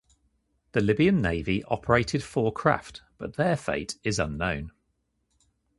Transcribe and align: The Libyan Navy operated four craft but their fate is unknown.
The 0.71 0.81
Libyan 0.81 1.21
Navy 1.21 1.63
operated 1.65 2.23
four 2.23 2.51
craft 2.51 3.03
but 3.19 3.35
their 3.35 3.55
fate 3.55 3.99
is 4.03 4.17
unknown. 4.17 4.71